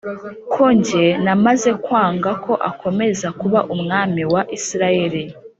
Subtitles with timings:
[0.53, 5.23] ko jye namaze kwanga ko akomeza kuba umwami wa Isirayeli